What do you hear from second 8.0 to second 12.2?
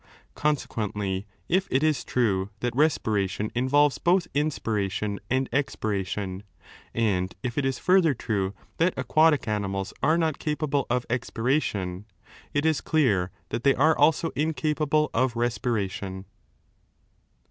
true that aquatic animals are not capable of expiration,